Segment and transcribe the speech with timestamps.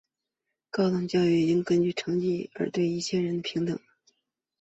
[0.71, 3.95] 高等教育应根据成绩而对一切人平等开放。